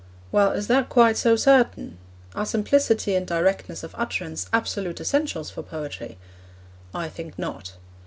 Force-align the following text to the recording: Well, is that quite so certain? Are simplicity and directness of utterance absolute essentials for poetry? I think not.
Well, 0.31 0.51
is 0.53 0.65
that 0.65 0.89
quite 0.89 1.15
so 1.15 1.35
certain? 1.35 1.99
Are 2.33 2.43
simplicity 2.43 3.13
and 3.13 3.27
directness 3.27 3.83
of 3.83 3.93
utterance 3.95 4.49
absolute 4.51 4.99
essentials 4.99 5.51
for 5.51 5.61
poetry? 5.61 6.17
I 6.91 7.07
think 7.07 7.37
not. 7.37 7.73